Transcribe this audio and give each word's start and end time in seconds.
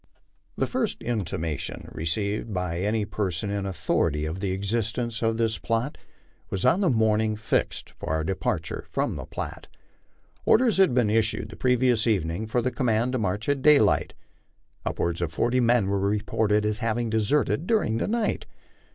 The 0.57 0.65
first 0.65 1.03
intimation 1.03 1.87
received 1.91 2.51
by 2.51 2.79
any 2.79 3.05
person 3.05 3.51
in 3.51 3.67
authority 3.67 4.25
of 4.25 4.39
the 4.39 4.49
existence 4.49 5.21
of 5.21 5.37
this 5.37 5.59
plot, 5.59 5.95
was 6.49 6.65
on 6.65 6.81
the 6.81 6.89
morning 6.89 7.35
fixed 7.35 7.91
for 7.91 8.09
our 8.09 8.23
departure 8.23 8.83
from 8.89 9.15
the 9.15 9.25
Platte. 9.27 9.67
Orders 10.43 10.77
had 10.77 10.95
been 10.95 11.11
issued 11.11 11.49
the 11.49 11.55
previous 11.55 12.07
evening 12.07 12.47
for 12.47 12.63
the 12.63 12.71
command 12.71 13.11
to 13.11 13.19
march 13.19 13.47
at 13.47 13.61
daylight. 13.61 14.15
Upwards 14.87 15.21
of 15.21 15.31
forty 15.31 15.59
men 15.59 15.85
were 15.87 15.99
reported 15.99 16.65
as 16.65 16.79
having 16.79 17.11
deserted 17.11 17.67
during 17.67 17.99
the 17.99 18.07
night. 18.07 18.47